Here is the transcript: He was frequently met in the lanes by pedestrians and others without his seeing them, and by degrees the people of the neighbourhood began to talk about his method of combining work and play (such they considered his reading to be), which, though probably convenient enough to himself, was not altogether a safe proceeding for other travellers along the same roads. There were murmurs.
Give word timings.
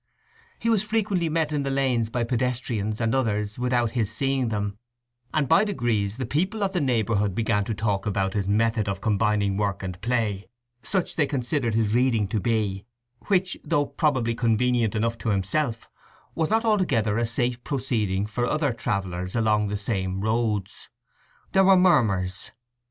He 0.57 0.67
was 0.67 0.81
frequently 0.81 1.29
met 1.29 1.51
in 1.51 1.61
the 1.61 1.69
lanes 1.69 2.09
by 2.09 2.23
pedestrians 2.23 2.99
and 2.99 3.13
others 3.13 3.59
without 3.59 3.91
his 3.91 4.11
seeing 4.11 4.49
them, 4.49 4.79
and 5.31 5.47
by 5.47 5.63
degrees 5.63 6.17
the 6.17 6.25
people 6.25 6.63
of 6.63 6.73
the 6.73 6.81
neighbourhood 6.81 7.35
began 7.35 7.65
to 7.65 7.75
talk 7.75 8.07
about 8.07 8.33
his 8.33 8.47
method 8.47 8.89
of 8.89 8.99
combining 8.99 9.57
work 9.57 9.83
and 9.83 10.01
play 10.01 10.49
(such 10.81 11.17
they 11.17 11.27
considered 11.27 11.75
his 11.75 11.93
reading 11.93 12.27
to 12.29 12.39
be), 12.39 12.83
which, 13.27 13.59
though 13.63 13.85
probably 13.85 14.33
convenient 14.33 14.95
enough 14.95 15.19
to 15.19 15.29
himself, 15.29 15.87
was 16.33 16.49
not 16.49 16.65
altogether 16.65 17.19
a 17.19 17.25
safe 17.27 17.63
proceeding 17.63 18.25
for 18.25 18.47
other 18.47 18.73
travellers 18.73 19.35
along 19.35 19.67
the 19.67 19.77
same 19.77 20.19
roads. 20.21 20.89
There 21.51 21.65
were 21.65 21.77
murmurs. 21.77 22.49